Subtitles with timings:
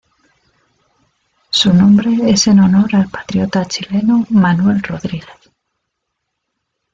[1.51, 5.27] Su nombre es en honor al patriota chileno Manuel Rodríguez.